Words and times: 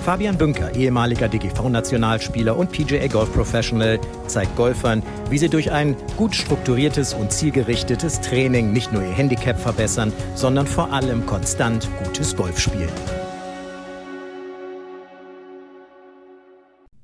Fabian 0.00 0.38
Bünker, 0.38 0.74
ehemaliger 0.74 1.28
DGV-Nationalspieler 1.28 2.56
und 2.56 2.72
PGA 2.72 3.06
Golf 3.06 3.30
Professional, 3.34 4.00
zeigt 4.26 4.56
Golfern, 4.56 5.02
wie 5.28 5.36
sie 5.36 5.50
durch 5.50 5.70
ein 5.70 5.94
gut 6.16 6.34
strukturiertes 6.34 7.12
und 7.12 7.30
zielgerichtetes 7.30 8.22
Training 8.22 8.72
nicht 8.72 8.94
nur 8.94 9.02
ihr 9.02 9.12
Handicap 9.12 9.58
verbessern, 9.58 10.10
sondern 10.34 10.66
vor 10.66 10.90
allem 10.90 11.26
konstant 11.26 11.86
gutes 12.02 12.34
Golf 12.34 12.58
spielen. 12.58 12.88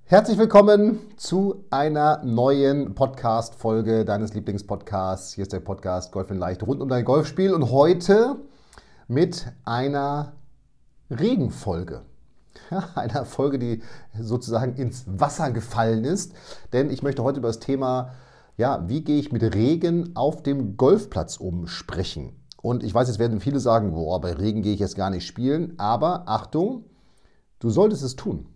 Herzlich 0.04 0.38
willkommen 0.38 1.00
zu 1.16 1.66
einer 1.68 2.22
neuen 2.24 2.94
Podcast-Folge 2.94 4.06
deines 4.06 4.32
Lieblingspodcasts. 4.32 5.34
Hier 5.34 5.42
ist 5.42 5.52
der 5.52 5.60
Podcast 5.60 6.12
Golf 6.12 6.30
in 6.30 6.38
Leicht 6.38 6.62
rund 6.62 6.80
um 6.80 6.88
dein 6.88 7.04
Golfspiel 7.04 7.52
und 7.52 7.70
heute 7.70 8.36
mit 9.06 9.52
einer 9.64 10.32
Regenfolge. 11.10 12.02
Ja, 12.70 12.88
einer 12.94 13.24
Folge, 13.24 13.58
die 13.58 13.82
sozusagen 14.18 14.74
ins 14.76 15.04
Wasser 15.06 15.50
gefallen 15.50 16.04
ist. 16.04 16.32
Denn 16.72 16.90
ich 16.90 17.02
möchte 17.02 17.22
heute 17.22 17.38
über 17.38 17.48
das 17.48 17.60
Thema, 17.60 18.12
ja, 18.56 18.88
wie 18.88 19.02
gehe 19.02 19.18
ich 19.18 19.32
mit 19.32 19.42
Regen 19.54 20.16
auf 20.16 20.42
dem 20.42 20.76
Golfplatz 20.76 21.36
um, 21.36 21.66
sprechen. 21.66 22.32
Und 22.60 22.82
ich 22.82 22.92
weiß, 22.92 23.08
jetzt 23.08 23.18
werden 23.18 23.40
viele 23.40 23.60
sagen, 23.60 23.92
boah, 23.92 24.20
bei 24.20 24.32
Regen 24.32 24.62
gehe 24.62 24.74
ich 24.74 24.80
jetzt 24.80 24.96
gar 24.96 25.10
nicht 25.10 25.26
spielen. 25.26 25.74
Aber 25.78 26.28
Achtung, 26.28 26.84
du 27.60 27.70
solltest 27.70 28.02
es 28.02 28.16
tun. 28.16 28.48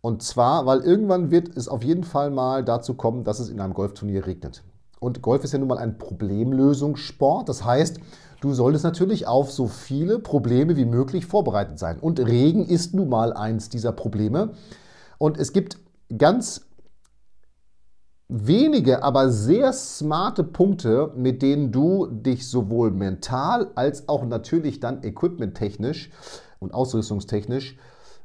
Und 0.00 0.22
zwar, 0.22 0.66
weil 0.66 0.80
irgendwann 0.80 1.30
wird 1.30 1.56
es 1.56 1.68
auf 1.68 1.82
jeden 1.82 2.04
Fall 2.04 2.30
mal 2.30 2.64
dazu 2.64 2.94
kommen, 2.94 3.24
dass 3.24 3.40
es 3.40 3.48
in 3.48 3.60
einem 3.60 3.74
Golfturnier 3.74 4.26
regnet. 4.26 4.62
Und 5.00 5.22
Golf 5.22 5.44
ist 5.44 5.52
ja 5.52 5.58
nun 5.58 5.68
mal 5.68 5.78
ein 5.78 5.98
Problemlösungssport. 5.98 7.48
Das 7.48 7.64
heißt, 7.64 8.00
du 8.40 8.52
solltest 8.52 8.84
natürlich 8.84 9.26
auf 9.26 9.50
so 9.50 9.66
viele 9.66 10.18
Probleme 10.18 10.76
wie 10.76 10.84
möglich 10.84 11.26
vorbereitet 11.26 11.78
sein. 11.78 11.98
Und 11.98 12.20
Regen 12.20 12.66
ist 12.66 12.94
nun 12.94 13.08
mal 13.08 13.32
eins 13.32 13.68
dieser 13.68 13.92
Probleme. 13.92 14.50
Und 15.18 15.38
es 15.38 15.52
gibt 15.52 15.78
ganz 16.16 16.66
wenige, 18.28 19.02
aber 19.02 19.30
sehr 19.30 19.72
smarte 19.72 20.44
Punkte, 20.44 21.12
mit 21.16 21.42
denen 21.42 21.72
du 21.72 22.06
dich 22.06 22.48
sowohl 22.48 22.90
mental 22.90 23.70
als 23.74 24.08
auch 24.08 24.24
natürlich 24.24 24.80
dann 24.80 25.02
equipmenttechnisch 25.02 26.10
und 26.58 26.74
ausrüstungstechnisch 26.74 27.76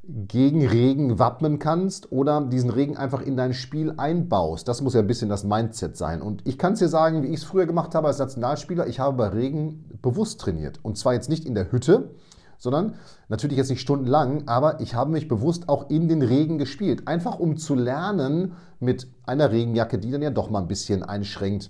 gegen 0.04 0.66
Regen 0.66 1.20
wappnen 1.20 1.60
kannst 1.60 2.12
oder 2.12 2.42
diesen 2.42 2.72
Regen 2.72 2.98
einfach 2.98 3.22
in 3.22 3.38
dein 3.38 3.54
Spiel 3.54 3.94
einbaust. 3.98 4.68
Das 4.68 4.82
muss 4.82 4.96
ja 4.96 5.00
ein 5.00 5.08
bisschen 5.08 5.30
das 5.30 5.44
Mindset 5.44 5.96
sein. 5.96 6.22
Und 6.22 6.46
ich 6.48 6.58
kann 6.58 6.74
es 6.74 6.80
dir 6.80 6.88
sagen, 6.88 7.22
wie 7.22 7.28
ich 7.28 7.42
es 7.42 7.44
früher 7.44 7.68
gemacht 7.68 7.94
habe 7.94 8.08
als 8.08 8.18
Nationalspieler. 8.18 8.88
Ich 8.88 9.00
habe 9.00 9.16
bei 9.16 9.28
Regen 9.28 9.86
bewusst 10.02 10.42
trainiert. 10.42 10.80
Und 10.82 10.98
zwar 10.98 11.14
jetzt 11.14 11.30
nicht 11.30 11.46
in 11.46 11.54
der 11.54 11.72
Hütte, 11.72 12.16
sondern 12.58 12.96
natürlich 13.30 13.58
jetzt 13.58 13.70
nicht 13.70 13.82
stundenlang, 13.82 14.48
aber 14.48 14.82
ich 14.82 14.96
habe 14.96 15.12
mich 15.12 15.28
bewusst 15.28 15.70
auch 15.70 15.90
in 15.90 16.08
den 16.08 16.22
Regen 16.22 16.58
gespielt. 16.58 17.08
Einfach 17.08 17.40
um 17.40 17.58
zu 17.58 17.76
lernen, 17.76 18.54
mit 18.80 19.08
einer 19.24 19.52
Regenjacke, 19.52 20.00
die 20.00 20.12
dann 20.12 20.24
ja 20.24 20.32
doch 20.32 20.50
mal 20.50 20.62
ein 20.62 20.68
bisschen 20.68 21.04
einschränkt, 21.04 21.70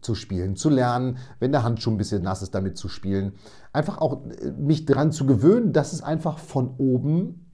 zu 0.00 0.14
spielen, 0.14 0.56
zu 0.56 0.70
lernen, 0.70 1.18
wenn 1.38 1.52
der 1.52 1.62
Handschuh 1.62 1.90
ein 1.90 1.98
bisschen 1.98 2.22
nass 2.22 2.42
ist, 2.42 2.54
damit 2.54 2.78
zu 2.78 2.88
spielen. 2.88 3.34
Einfach 3.72 3.98
auch 3.98 4.24
äh, 4.26 4.50
mich 4.52 4.86
daran 4.86 5.12
zu 5.12 5.26
gewöhnen, 5.26 5.72
dass 5.72 5.92
es 5.92 6.02
einfach 6.02 6.38
von 6.38 6.74
oben 6.78 7.51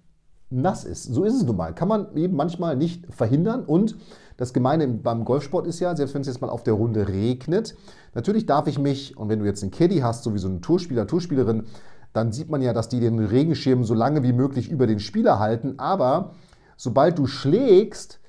nass 0.51 0.85
ist. 0.85 1.05
So 1.05 1.25
ist 1.25 1.35
es 1.35 1.45
nun 1.45 1.57
mal. 1.57 1.75
Kann 1.75 1.89
man 1.89 2.17
eben 2.17 2.37
manchmal 2.37 2.77
nicht 2.77 3.13
verhindern. 3.13 3.65
Und 3.65 3.97
das 4.37 4.53
Gemeine 4.53 4.87
beim 4.89 5.25
Golfsport 5.25 5.67
ist 5.67 5.81
ja, 5.81 5.95
selbst 5.97 6.15
wenn 6.15 6.23
es 6.23 6.29
jetzt 6.29 6.41
mal 6.41 6.51
auf 6.51 6.63
der 6.63 6.75
Runde 6.75 7.09
regnet, 7.09 7.77
natürlich 8.15 8.47
darf 8.47 8.67
ich 8.67 8.79
mich, 8.79 9.17
und 9.17 9.29
wenn 9.29 9.41
du 9.41 9.45
jetzt 9.45 9.63
einen 9.63 9.73
Caddy 9.73 9.99
hast, 9.99 10.25
so 10.25 10.35
wie 10.35 10.39
so 10.39 10.49
ein 10.49 10.63
Tourspieler, 10.63 11.07
Tourspielerin, 11.07 11.65
dann 12.13 12.33
sieht 12.33 12.49
man 12.49 12.63
ja, 12.63 12.73
dass 12.73 12.89
die 12.89 13.01
den 13.01 13.19
Regenschirm 13.19 13.85
so 13.85 13.95
lange 13.95 14.23
wie 14.23 14.33
möglich 14.33 14.71
über 14.71 14.87
den 14.87 15.01
Spieler 15.01 15.39
halten. 15.39 15.75
Aber 15.79 16.33
sobald 16.77 17.19
du 17.19 17.27
schlägst, 17.27 18.21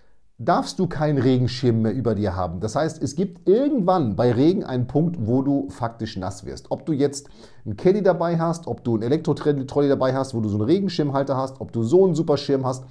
darfst 0.42 0.80
du 0.80 0.88
keinen 0.88 1.18
Regenschirm 1.18 1.82
mehr 1.82 1.94
über 1.94 2.16
dir 2.16 2.34
haben. 2.34 2.62
Das 2.62 2.76
heißt, 2.76 3.04
es 3.04 3.16
gibt 3.16 3.48
irgendwann 3.48 4.16
bei 4.16 4.32
Regen 4.32 4.64
einen 4.64 4.88
Punkt, 4.88 5.18
wo 5.20 5.42
du 5.42 5.70
faktisch 5.70 6.16
nass 6.16 6.46
wirst. 6.46 6.72
Ob 6.72 6.86
du 6.86 6.94
jetzt 6.94 7.30
einen 7.66 7.76
Caddy 7.76 8.02
dabei 8.02 8.40
hast, 8.40 8.66
ob 8.66 8.86
du 8.86 8.94
einen 8.94 9.04
Elektro-Trolley 9.04 9.90
dabei 9.90 10.16
hast, 10.16 10.34
wo 10.34 10.40
du 10.40 10.48
so 10.48 10.56
einen 10.56 10.66
Regenschirmhalter 10.66 11.36
hast, 11.36 11.60
ob 11.60 11.74
du 11.74 11.84
so 11.84 12.06
einen 12.06 12.16
Superschirm 12.16 12.66
hast, 12.66 12.86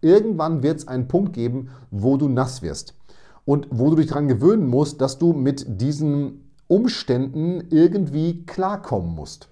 irgendwann 0.00 0.62
wird 0.62 0.78
es 0.78 0.88
einen 0.88 1.06
Punkt 1.06 1.34
geben, 1.34 1.68
wo 1.90 2.16
du 2.16 2.28
nass 2.28 2.62
wirst. 2.62 2.94
Und 3.44 3.68
wo 3.70 3.90
du 3.90 3.96
dich 3.96 4.06
daran 4.06 4.26
gewöhnen 4.26 4.66
musst, 4.66 5.02
dass 5.02 5.18
du 5.18 5.34
mit 5.34 5.66
diesen 5.68 6.50
Umständen 6.68 7.64
irgendwie 7.68 8.46
klarkommen 8.46 9.14
musst. 9.14 9.48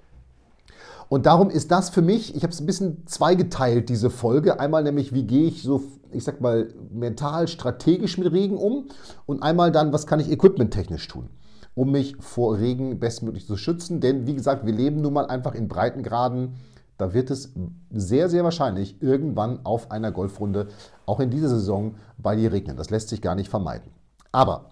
Und 1.10 1.26
darum 1.26 1.50
ist 1.50 1.70
das 1.70 1.90
für 1.90 2.00
mich, 2.00 2.34
ich 2.34 2.42
habe 2.44 2.54
es 2.54 2.60
ein 2.60 2.66
bisschen 2.66 3.06
zweigeteilt, 3.06 3.90
diese 3.90 4.08
Folge. 4.08 4.58
Einmal 4.58 4.82
nämlich, 4.82 5.12
wie 5.12 5.24
gehe 5.24 5.46
ich 5.46 5.62
so, 5.62 5.82
ich 6.14 6.24
sag 6.24 6.40
mal, 6.40 6.68
mental, 6.92 7.48
strategisch 7.48 8.18
mit 8.18 8.32
Regen 8.32 8.56
um 8.56 8.88
und 9.26 9.42
einmal 9.42 9.72
dann, 9.72 9.92
was 9.92 10.06
kann 10.06 10.20
ich 10.20 10.30
equipmenttechnisch 10.30 11.06
tun, 11.08 11.28
um 11.74 11.92
mich 11.92 12.16
vor 12.20 12.58
Regen 12.58 12.98
bestmöglich 12.98 13.46
zu 13.46 13.56
schützen. 13.56 14.00
Denn 14.00 14.26
wie 14.26 14.34
gesagt, 14.34 14.66
wir 14.66 14.72
leben 14.72 15.00
nun 15.00 15.12
mal 15.12 15.26
einfach 15.26 15.54
in 15.54 15.68
Breitengraden. 15.68 16.54
Da 16.98 17.14
wird 17.14 17.30
es 17.30 17.52
sehr, 17.90 18.28
sehr 18.28 18.44
wahrscheinlich 18.44 19.02
irgendwann 19.02 19.64
auf 19.64 19.90
einer 19.90 20.12
Golfrunde, 20.12 20.68
auch 21.06 21.20
in 21.20 21.30
dieser 21.30 21.48
Saison, 21.48 21.96
bei 22.18 22.36
dir 22.36 22.52
regnen. 22.52 22.76
Das 22.76 22.90
lässt 22.90 23.08
sich 23.08 23.22
gar 23.22 23.34
nicht 23.34 23.48
vermeiden. 23.48 23.90
Aber 24.30 24.70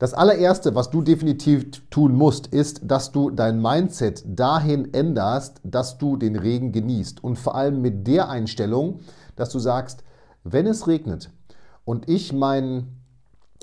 das 0.00 0.14
allererste, 0.14 0.74
was 0.74 0.88
du 0.88 1.02
definitiv 1.02 1.66
tun 1.90 2.14
musst, 2.14 2.46
ist, 2.46 2.80
dass 2.84 3.12
du 3.12 3.28
dein 3.28 3.60
Mindset 3.60 4.24
dahin 4.26 4.94
änderst, 4.94 5.60
dass 5.62 5.98
du 5.98 6.16
den 6.16 6.36
Regen 6.36 6.72
genießt. 6.72 7.22
Und 7.22 7.36
vor 7.36 7.54
allem 7.54 7.82
mit 7.82 8.06
der 8.06 8.30
Einstellung, 8.30 9.00
dass 9.36 9.50
du 9.50 9.58
sagst, 9.58 10.02
wenn 10.44 10.66
es 10.66 10.86
regnet 10.86 11.30
und 11.84 12.08
ich 12.08 12.32
mein, 12.32 12.88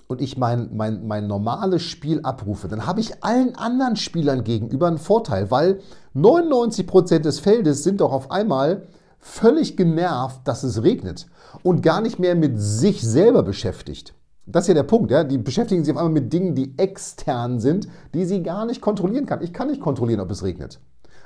und 0.07 0.21
ich 0.21 0.37
mein, 0.37 0.75
mein, 0.75 1.07
mein 1.07 1.27
normales 1.27 1.81
Spiel 1.81 2.21
abrufe, 2.21 2.67
dann 2.67 2.85
habe 2.85 2.99
ich 2.99 3.23
allen 3.23 3.55
anderen 3.55 3.95
Spielern 3.95 4.43
gegenüber 4.43 4.87
einen 4.87 4.97
Vorteil, 4.97 5.51
weil 5.51 5.79
99% 6.15 7.19
des 7.19 7.39
Feldes 7.39 7.83
sind 7.83 8.01
doch 8.01 8.11
auf 8.11 8.31
einmal 8.31 8.87
völlig 9.19 9.77
genervt, 9.77 10.41
dass 10.45 10.63
es 10.63 10.83
regnet 10.83 11.27
und 11.63 11.81
gar 11.81 12.01
nicht 12.01 12.19
mehr 12.19 12.35
mit 12.35 12.59
sich 12.59 13.01
selber 13.01 13.43
beschäftigt. 13.43 14.13
Das 14.45 14.63
ist 14.63 14.69
ja 14.69 14.73
der 14.75 14.83
Punkt, 14.83 15.11
ja. 15.11 15.25
Die 15.25 15.37
beschäftigen 15.37 15.83
sich 15.83 15.93
auf 15.93 15.97
einmal 15.97 16.13
mit 16.13 16.31
Dingen, 16.31 16.55
die 16.55 16.77
extern 16.77 17.59
sind, 17.59 17.89
die 18.13 18.23
sie 18.23 18.43
gar 18.43 18.65
nicht 18.65 18.79
kontrollieren 18.79 19.25
kann. 19.25 19.41
Ich 19.41 19.51
kann 19.51 19.67
nicht 19.67 19.81
kontrollieren, 19.81 20.21
ob 20.21 20.31
es 20.31 20.43
regnet. 20.43 20.79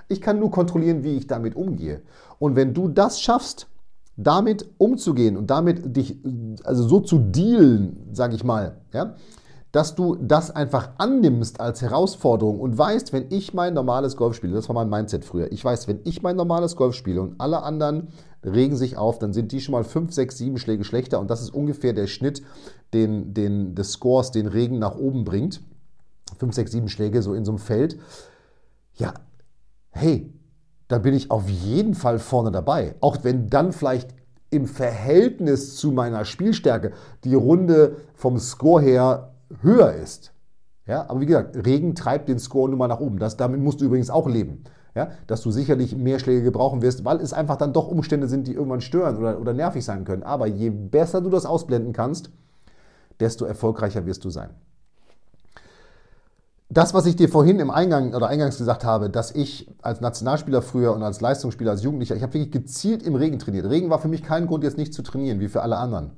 Ich 0.08 0.22
kann 0.22 0.40
nur 0.40 0.50
kontrollieren, 0.50 1.04
wie 1.04 1.18
ich 1.18 1.28
damit 1.28 1.56
umgehe. 1.56 2.02
Und 2.40 2.56
wenn 2.56 2.74
du 2.74 2.88
das 2.88 3.22
schaffst, 3.22 3.68
damit 4.18 4.66
umzugehen 4.78 5.38
und 5.38 5.50
damit 5.50 5.96
dich 5.96 6.20
also 6.64 6.88
so 6.88 7.00
zu 7.00 7.20
dealen, 7.20 8.10
sage 8.12 8.36
ich 8.36 8.44
mal, 8.44 8.78
ja, 8.94 9.16
dass 9.72 9.96
du 9.96 10.16
das 10.16 10.52
einfach 10.52 10.90
annimmst 10.98 11.62
als 11.62 11.82
Herausforderung 11.82 12.60
und 12.60 12.78
weißt, 12.78 13.14
wenn 13.14 13.28
ich 13.30 13.54
mein 13.54 13.74
normales 13.74 14.18
Golf 14.18 14.36
spiele, 14.36 14.54
das 14.54 14.68
war 14.68 14.76
mein 14.76 14.90
Mindset 14.90 15.24
früher, 15.24 15.52
ich 15.52 15.64
weiß, 15.64 15.88
wenn 15.88 16.02
ich 16.04 16.22
mein 16.22 16.36
normales 16.36 16.76
Golf 16.76 16.94
spiele 16.94 17.22
und 17.22 17.40
alle 17.40 17.64
anderen 17.64 18.10
regen 18.44 18.76
sich 18.76 18.98
auf, 18.98 19.18
dann 19.20 19.34
sind 19.34 19.52
die 19.52 19.62
schon 19.62 19.74
mal 19.74 19.84
5, 19.84 20.12
6, 20.12 20.38
7 20.38 20.58
Schläge 20.58 20.84
schlechter 20.84 21.20
und 21.20 21.30
das 21.30 21.42
ist 21.42 21.54
ungefähr 21.54 21.94
der 21.94 22.08
Schnitt 22.08 22.42
den, 22.94 23.34
den, 23.34 23.76
des 23.76 23.94
Scores, 23.94 24.32
den 24.32 24.48
Regen 24.48 24.80
nach 24.80 24.98
oben 24.98 25.24
bringt. 25.24 25.62
5, 26.38 26.54
6, 26.54 26.72
7 26.72 26.90
Schläge 26.90 27.22
so 27.22 27.34
in 27.34 27.46
so 27.46 27.52
einem 27.52 27.60
Feld. 27.60 27.98
Ja, 28.96 29.14
hey, 29.91 30.34
da 30.91 30.99
bin 30.99 31.14
ich 31.14 31.32
auf 31.32 31.49
jeden 31.49 31.96
Fall 31.96 32.20
vorne 32.20 32.52
dabei. 32.52 32.96
Auch 33.02 33.17
wenn 33.23 33.49
dann 33.49 33.72
vielleicht 33.72 34.14
im 34.49 34.66
Verhältnis 34.66 35.78
zu 35.78 35.91
meiner 35.91 36.26
Spielstärke 36.26 36.91
die 37.23 37.35
Runde 37.35 37.97
vom 38.14 38.38
Score 38.38 38.82
her 38.82 39.34
höher 39.61 39.93
ist. 39.93 40.34
Ja, 40.85 41.09
aber 41.09 41.22
wie 41.22 41.26
gesagt, 41.26 41.55
Regen 41.66 41.96
treibt 41.96 42.28
den 42.28 42.40
Score 42.40 42.70
nun 42.70 42.79
mal 42.79 42.88
nach 42.88 42.99
oben. 42.99 43.20
Das, 43.20 43.38
damit 43.38 43.61
musst 43.61 43.79
du 43.79 43.85
übrigens 43.85 44.09
auch 44.09 44.28
leben 44.28 44.64
ja, 44.96 45.11
dass 45.28 45.41
du 45.41 45.52
sicherlich 45.52 45.96
mehr 45.96 46.20
Schläge 46.20 46.43
gebrauchen 46.43 46.82
wirst, 46.82 47.05
weil 47.05 47.17
es 47.22 47.34
einfach 47.34 47.58
dann 47.58 47.73
doch 47.73 47.87
Umstände 47.87 48.28
sind, 48.28 48.47
die 48.47 48.53
irgendwann 48.53 48.82
stören 48.82 49.17
oder, 49.17 49.40
oder 49.40 49.53
nervig 49.53 49.85
sein 49.85 50.03
können. 50.03 50.23
Aber 50.23 50.47
je 50.47 50.70
besser 50.70 51.22
du 51.22 51.29
das 51.29 51.46
ausblenden 51.46 51.94
kannst, 51.94 52.29
desto 53.20 53.46
erfolgreicher 53.46 54.05
wirst 54.05 54.26
du 54.26 54.29
sein. 54.29 54.49
Das, 56.73 56.94
was 56.94 57.06
ich 57.06 57.18
dir 57.18 57.28
vorhin 57.28 57.59
im 57.59 57.70
Eingang 57.70 58.14
oder 58.14 58.29
eingangs 58.29 58.58
gesagt 58.58 58.85
habe, 58.85 59.09
dass 59.09 59.32
ich 59.32 59.70
als 59.82 60.00
Nationalspieler 60.00 60.62
früher 60.62 60.94
und 60.94 61.03
als 61.03 61.20
Leistungsspieler, 61.20 61.72
als 61.72 61.84
Jugendlicher, 61.84 62.16
ich 62.16 62.23
habe 62.23 62.34
wirklich 62.34 62.53
gezielt 62.53 63.03
im 63.03 63.16
Regen 63.16 63.40
trainiert. 63.40 63.70
Regen 63.70 63.90
war 63.90 64.00
für 64.00 64.08
mich 64.08 64.23
kein 64.23 64.47
Grund, 64.47 64.64
jetzt 64.64 64.78
nicht 64.78 64.94
zu 64.94 65.02
trainieren, 65.02 65.41
wie 65.41 65.50
für 65.50 65.64
alle 65.64 65.76
anderen, 65.76 66.12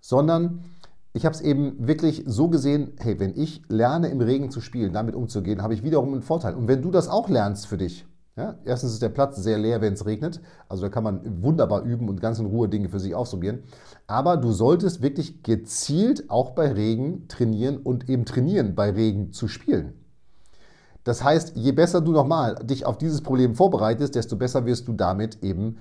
sondern 0.00 0.64
ich 1.12 1.26
habe 1.26 1.34
es 1.34 1.42
eben 1.42 1.86
wirklich 1.86 2.24
so 2.26 2.48
gesehen, 2.48 2.92
hey, 3.00 3.20
wenn 3.20 3.36
ich 3.36 3.64
lerne 3.68 4.08
im 4.08 4.22
Regen 4.22 4.50
zu 4.50 4.62
spielen, 4.62 4.94
damit 4.94 5.14
umzugehen, 5.14 5.62
habe 5.62 5.74
ich 5.74 5.82
wiederum 5.82 6.14
einen 6.14 6.22
Vorteil. 6.22 6.54
Und 6.54 6.68
wenn 6.68 6.80
du 6.80 6.90
das 6.90 7.08
auch 7.08 7.28
lernst 7.28 7.66
für 7.66 7.76
dich, 7.76 8.06
ja, 8.36 8.56
erstens 8.64 8.94
ist 8.94 9.02
der 9.02 9.10
Platz 9.10 9.36
sehr 9.36 9.58
leer, 9.58 9.82
wenn 9.82 9.92
es 9.92 10.06
regnet, 10.06 10.40
also 10.68 10.82
da 10.82 10.88
kann 10.88 11.04
man 11.04 11.42
wunderbar 11.42 11.82
üben 11.82 12.08
und 12.08 12.20
ganz 12.20 12.38
in 12.38 12.46
Ruhe 12.46 12.68
Dinge 12.68 12.88
für 12.88 13.00
sich 13.00 13.14
ausprobieren. 13.14 13.62
Aber 14.06 14.38
du 14.38 14.52
solltest 14.52 15.02
wirklich 15.02 15.42
gezielt 15.42 16.30
auch 16.30 16.52
bei 16.52 16.72
Regen 16.72 17.28
trainieren 17.28 17.76
und 17.76 18.08
eben 18.08 18.24
trainieren, 18.24 18.74
bei 18.74 18.90
Regen 18.90 19.32
zu 19.32 19.48
spielen. 19.48 19.92
Das 21.04 21.22
heißt, 21.22 21.56
je 21.56 21.72
besser 21.72 22.00
du 22.00 22.12
nochmal 22.12 22.54
dich 22.64 22.86
auf 22.86 22.96
dieses 22.96 23.20
Problem 23.20 23.54
vorbereitest, 23.54 24.14
desto 24.14 24.36
besser 24.36 24.64
wirst 24.64 24.88
du 24.88 24.92
damit 24.92 25.42
eben 25.42 25.78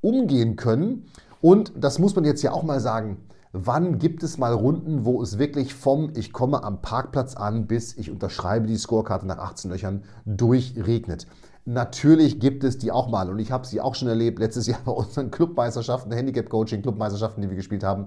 umgehen 0.00 0.56
können. 0.56 1.06
Und 1.40 1.72
das 1.76 1.98
muss 1.98 2.16
man 2.16 2.24
jetzt 2.24 2.42
ja 2.42 2.52
auch 2.52 2.62
mal 2.62 2.80
sagen, 2.80 3.18
Wann 3.54 3.98
gibt 3.98 4.22
es 4.22 4.38
mal 4.38 4.54
Runden, 4.54 5.04
wo 5.04 5.20
es 5.20 5.36
wirklich 5.36 5.74
vom 5.74 6.10
ich 6.16 6.32
komme 6.32 6.64
am 6.64 6.80
Parkplatz 6.80 7.34
an 7.34 7.66
bis 7.66 7.94
ich 7.98 8.10
unterschreibe 8.10 8.66
die 8.66 8.78
Scorekarte 8.78 9.26
nach 9.26 9.36
18 9.36 9.70
Löchern 9.70 10.04
durchregnet? 10.24 11.26
Natürlich 11.64 12.40
gibt 12.40 12.64
es 12.64 12.78
die 12.78 12.90
auch 12.90 13.08
mal 13.08 13.30
und 13.30 13.38
ich 13.38 13.52
habe 13.52 13.66
sie 13.66 13.80
auch 13.80 13.94
schon 13.94 14.08
erlebt 14.08 14.38
letztes 14.40 14.66
Jahr 14.66 14.80
bei 14.84 14.92
unseren 14.92 15.30
Clubmeisterschaften, 15.30 16.12
Handicap-Coaching, 16.12 16.82
Clubmeisterschaften, 16.82 17.40
die 17.42 17.48
wir 17.48 17.56
gespielt 17.56 17.84
haben. 17.84 18.06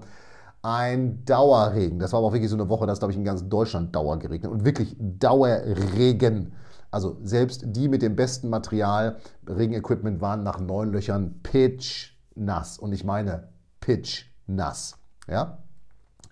Ein 0.62 1.24
Dauerregen. 1.24 1.98
Das 1.98 2.12
war 2.12 2.18
aber 2.18 2.28
auch 2.28 2.32
wirklich 2.32 2.50
so 2.50 2.56
eine 2.56 2.68
Woche, 2.68 2.86
das 2.86 2.98
glaube 2.98 3.12
ich 3.12 3.18
in 3.18 3.24
ganz 3.24 3.48
Deutschland 3.48 3.94
Dauer 3.94 4.18
geregnet 4.18 4.50
und 4.50 4.64
wirklich 4.64 4.96
Dauerregen. 4.98 6.52
Also 6.90 7.16
selbst 7.22 7.64
die 7.66 7.88
mit 7.88 8.02
dem 8.02 8.16
besten 8.16 8.48
Material, 8.48 9.16
Regenequipment 9.46 10.20
waren 10.20 10.42
nach 10.42 10.60
neun 10.60 10.92
Löchern 10.92 11.40
pitch 11.42 12.12
nass 12.34 12.78
und 12.78 12.92
ich 12.92 13.04
meine 13.04 13.48
pitch 13.80 14.26
nass. 14.46 14.98
Ja? 15.28 15.58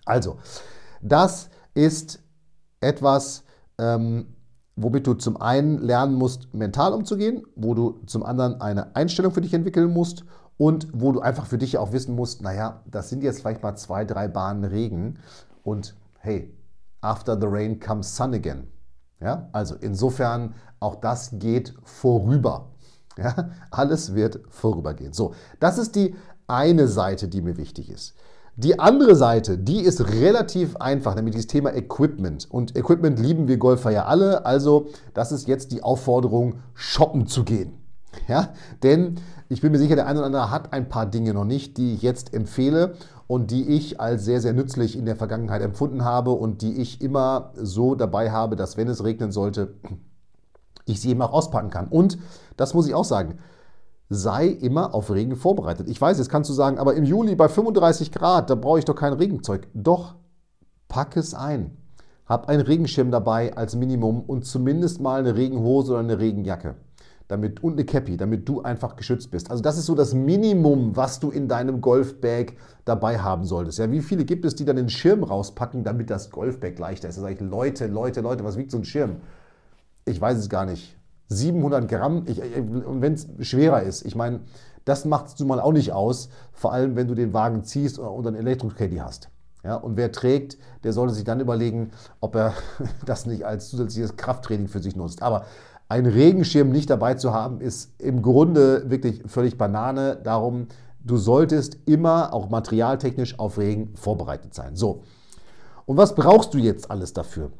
Also, 0.05 0.37
das 1.01 1.49
ist 1.73 2.19
etwas, 2.79 3.43
ähm, 3.77 4.34
womit 4.75 5.07
du 5.07 5.13
zum 5.13 5.41
einen 5.41 5.77
lernen 5.79 6.15
musst, 6.15 6.53
mental 6.53 6.93
umzugehen, 6.93 7.43
wo 7.55 7.73
du 7.73 8.01
zum 8.05 8.23
anderen 8.23 8.61
eine 8.61 8.95
Einstellung 8.95 9.31
für 9.31 9.41
dich 9.41 9.53
entwickeln 9.53 9.91
musst 9.91 10.25
und 10.57 10.87
wo 10.93 11.11
du 11.11 11.21
einfach 11.21 11.45
für 11.45 11.57
dich 11.57 11.77
auch 11.77 11.91
wissen 11.91 12.15
musst, 12.15 12.41
naja, 12.41 12.81
das 12.85 13.09
sind 13.09 13.23
jetzt 13.23 13.41
vielleicht 13.41 13.63
mal 13.63 13.75
zwei, 13.75 14.05
drei 14.05 14.27
Bahnen 14.27 14.63
Regen 14.63 15.19
und 15.63 15.95
hey, 16.19 16.53
after 17.01 17.39
the 17.39 17.47
rain 17.47 17.79
comes 17.79 18.15
sun 18.15 18.33
again. 18.33 18.67
Ja, 19.19 19.49
also 19.53 19.75
insofern 19.75 20.55
auch 20.79 20.95
das 20.95 21.31
geht 21.33 21.73
vorüber. 21.83 22.71
Ja, 23.17 23.51
alles 23.71 24.13
wird 24.13 24.41
vorübergehen. 24.49 25.13
So, 25.13 25.33
das 25.61 25.77
ist 25.77 25.95
die 25.95 26.15
eine 26.47 26.89
Seite, 26.89 27.29
die 27.29 27.41
mir 27.41 27.55
wichtig 27.55 27.89
ist. 27.89 28.13
Die 28.57 28.79
andere 28.79 29.15
Seite, 29.15 29.57
die 29.57 29.81
ist 29.81 30.13
relativ 30.13 30.77
einfach, 30.77 31.15
nämlich 31.15 31.35
das 31.35 31.47
Thema 31.47 31.75
Equipment. 31.75 32.47
Und 32.49 32.77
Equipment 32.77 33.19
lieben 33.19 33.49
wir 33.49 33.57
Golfer 33.57 33.91
ja 33.91 34.05
alle, 34.05 34.45
also 34.45 34.87
das 35.13 35.33
ist 35.33 35.47
jetzt 35.47 35.73
die 35.73 35.83
Aufforderung, 35.83 36.55
shoppen 36.73 37.27
zu 37.27 37.43
gehen. 37.43 37.73
Ja, 38.29 38.53
denn 38.81 39.15
ich 39.49 39.59
bin 39.59 39.73
mir 39.73 39.77
sicher, 39.77 39.95
der 39.95 40.07
eine 40.07 40.19
oder 40.19 40.27
andere 40.27 40.51
hat 40.51 40.71
ein 40.71 40.87
paar 40.87 41.05
Dinge 41.05 41.33
noch 41.33 41.43
nicht, 41.43 41.75
die 41.77 41.95
ich 41.95 42.01
jetzt 42.01 42.33
empfehle 42.33 42.95
und 43.27 43.51
die 43.51 43.67
ich 43.75 43.99
als 43.99 44.23
sehr, 44.23 44.39
sehr 44.39 44.53
nützlich 44.53 44.97
in 44.97 45.05
der 45.05 45.17
Vergangenheit 45.17 45.61
empfunden 45.61 46.05
habe 46.05 46.31
und 46.31 46.61
die 46.61 46.81
ich 46.81 47.01
immer 47.01 47.51
so 47.55 47.93
dabei 47.93 48.31
habe, 48.31 48.55
dass 48.55 48.77
wenn 48.77 48.87
es 48.87 49.03
regnen 49.03 49.33
sollte, 49.33 49.73
ich 50.85 51.01
sie 51.01 51.09
eben 51.09 51.21
auch 51.21 51.33
auspacken 51.33 51.71
kann. 51.71 51.89
Und 51.89 52.17
das 52.55 52.73
muss 52.73 52.87
ich 52.87 52.93
auch 52.93 53.03
sagen, 53.03 53.37
sei 54.09 54.47
immer 54.47 54.93
auf 54.93 55.11
Regen 55.11 55.35
vorbereitet. 55.35 55.89
Ich 55.89 55.99
weiß, 55.99 56.17
jetzt 56.17 56.29
kannst 56.29 56.49
du 56.49 56.53
sagen, 56.53 56.77
aber 56.77 56.95
im 56.95 57.05
Juli 57.05 57.35
bei 57.35 57.47
35 57.47 58.11
Grad, 58.11 58.49
da 58.49 58.55
brauche 58.55 58.79
ich 58.79 58.85
doch 58.85 58.95
kein 58.95 59.13
Regenzeug. 59.13 59.67
Doch, 59.73 60.15
pack 60.87 61.17
es 61.17 61.33
ein. 61.33 61.77
Hab 62.25 62.49
einen 62.49 62.61
Regenschirm 62.61 63.11
dabei 63.11 63.55
als 63.55 63.75
Minimum 63.75 64.21
und 64.21 64.45
zumindest 64.45 64.99
mal 64.99 65.19
eine 65.19 65.35
Regenhose 65.35 65.91
oder 65.91 66.01
eine 66.01 66.19
Regenjacke. 66.19 66.75
Damit, 67.27 67.63
und 67.63 67.73
eine 67.73 67.85
Cappy, 67.85 68.17
damit 68.17 68.47
du 68.47 68.61
einfach 68.61 68.95
geschützt 68.95 69.31
bist. 69.31 69.49
Also 69.49 69.63
das 69.63 69.79
ist 69.79 69.87
so 69.87 69.95
das 69.95 70.13
Minimum, 70.13 70.95
was 70.95 71.19
du 71.19 71.31
in 71.31 71.47
deinem 71.47 71.81
Golfbag 71.81 72.53
dabei 72.83 73.17
haben 73.17 73.45
solltest. 73.45 73.79
Ja, 73.79 73.91
wie 73.91 74.01
viele 74.01 74.25
gibt 74.25 74.45
es, 74.45 74.53
die 74.53 74.65
dann 74.65 74.75
den 74.75 74.89
Schirm 74.89 75.23
rauspacken, 75.23 75.83
damit 75.83 76.11
das 76.11 76.29
Golfbag 76.29 76.77
leichter 76.77 77.09
ist? 77.09 77.17
Da 77.17 77.21
sage 77.21 77.33
ich, 77.33 77.39
Leute, 77.39 77.87
Leute, 77.87 78.21
Leute, 78.21 78.43
was 78.43 78.57
wiegt 78.57 78.69
so 78.69 78.77
ein 78.77 78.85
Schirm? 78.85 79.17
Ich 80.05 80.21
weiß 80.21 80.37
es 80.37 80.49
gar 80.49 80.67
nicht. 80.67 80.95
700 81.27 81.87
Gramm, 81.87 82.23
ich, 82.27 82.41
wenn 82.41 83.13
es 83.13 83.27
schwerer 83.41 83.81
ist. 83.81 84.05
Ich 84.05 84.15
meine, 84.15 84.41
das 84.85 85.05
macht 85.05 85.39
du 85.39 85.45
mal 85.45 85.59
auch 85.59 85.71
nicht 85.71 85.91
aus, 85.91 86.29
vor 86.53 86.71
allem 86.71 86.95
wenn 86.95 87.07
du 87.07 87.15
den 87.15 87.33
Wagen 87.33 87.63
ziehst 87.63 87.97
und 87.97 88.27
einen 88.27 88.35
Elektrocaddy 88.35 88.97
hast. 88.97 89.29
Ja, 89.63 89.75
und 89.75 89.97
wer 89.97 90.11
trägt, 90.11 90.59
der 90.83 90.93
sollte 90.93 91.15
sich 91.15 91.23
dann 91.23 91.39
überlegen, 91.39 91.89
ob 92.19 92.35
er 92.35 92.53
das 93.05 93.25
nicht 93.25 93.45
als 93.45 93.69
zusätzliches 93.69 94.15
Krafttraining 94.15 94.67
für 94.67 94.79
sich 94.79 94.95
nutzt. 94.95 95.23
Aber 95.23 95.45
einen 95.89 96.05
Regenschirm 96.05 96.69
nicht 96.69 96.89
dabei 96.89 97.15
zu 97.15 97.33
haben, 97.33 97.61
ist 97.61 97.91
im 97.99 98.21
Grunde 98.21 98.89
wirklich 98.89 99.23
völlig 99.25 99.57
Banane. 99.57 100.19
Darum, 100.23 100.67
du 101.03 101.17
solltest 101.17 101.77
immer 101.85 102.31
auch 102.33 102.49
materialtechnisch 102.49 103.39
auf 103.39 103.57
Regen 103.57 103.95
vorbereitet 103.95 104.53
sein. 104.53 104.75
So. 104.75 105.03
Und 105.87 105.97
was 105.97 106.13
brauchst 106.13 106.53
du 106.53 106.59
jetzt 106.59 106.89
alles 106.91 107.13
dafür? 107.13 107.51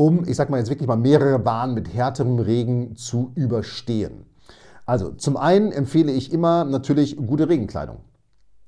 Um, 0.00 0.26
ich 0.26 0.36
sag 0.36 0.48
mal 0.48 0.56
jetzt 0.56 0.70
wirklich 0.70 0.88
mal 0.88 0.96
mehrere 0.96 1.38
Bahnen 1.38 1.74
mit 1.74 1.92
härterem 1.92 2.38
Regen 2.38 2.96
zu 2.96 3.32
überstehen. 3.34 4.24
Also 4.86 5.10
zum 5.10 5.36
einen 5.36 5.72
empfehle 5.72 6.10
ich 6.10 6.32
immer 6.32 6.64
natürlich 6.64 7.18
gute 7.18 7.50
Regenkleidung. 7.50 7.98